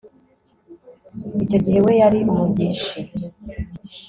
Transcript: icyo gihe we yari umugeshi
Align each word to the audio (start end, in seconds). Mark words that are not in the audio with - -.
icyo 1.43 1.57
gihe 1.65 1.79
we 1.85 1.93
yari 2.01 2.19
umugeshi 2.33 2.99